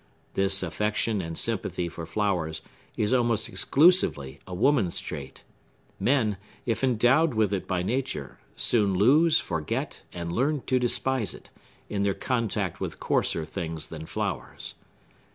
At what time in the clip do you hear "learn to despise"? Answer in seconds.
10.33-11.35